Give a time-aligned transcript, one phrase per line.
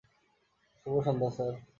[0.79, 1.53] শুভ সন্ধ্যা, স্যার।